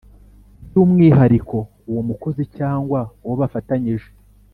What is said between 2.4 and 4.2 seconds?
cyangwa uwo bafatanyije